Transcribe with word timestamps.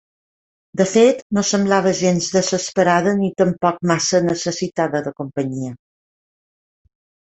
De 0.79 0.87
fet, 0.91 1.21
no 1.39 1.43
semblava 1.49 1.91
gens 1.99 2.31
desesperada 2.37 3.15
ni 3.21 3.31
tampoc 3.45 3.81
massa 3.95 4.25
necessitada 4.33 5.07
de 5.09 5.17
companyia. 5.23 5.75